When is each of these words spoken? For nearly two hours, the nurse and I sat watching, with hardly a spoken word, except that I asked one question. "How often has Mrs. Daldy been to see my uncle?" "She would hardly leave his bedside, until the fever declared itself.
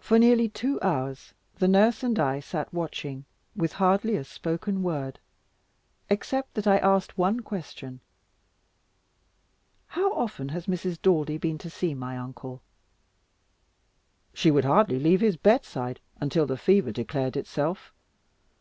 For 0.00 0.18
nearly 0.18 0.48
two 0.48 0.80
hours, 0.82 1.34
the 1.54 1.68
nurse 1.68 2.02
and 2.02 2.18
I 2.18 2.40
sat 2.40 2.74
watching, 2.74 3.26
with 3.54 3.74
hardly 3.74 4.16
a 4.16 4.24
spoken 4.24 4.82
word, 4.82 5.20
except 6.08 6.54
that 6.54 6.66
I 6.66 6.78
asked 6.78 7.16
one 7.16 7.38
question. 7.38 8.00
"How 9.86 10.12
often 10.14 10.48
has 10.48 10.66
Mrs. 10.66 11.00
Daldy 11.00 11.38
been 11.38 11.58
to 11.58 11.70
see 11.70 11.94
my 11.94 12.18
uncle?" 12.18 12.60
"She 14.34 14.50
would 14.50 14.64
hardly 14.64 14.98
leave 14.98 15.20
his 15.20 15.36
bedside, 15.36 16.00
until 16.20 16.44
the 16.48 16.56
fever 16.56 16.90
declared 16.90 17.36
itself. 17.36 17.92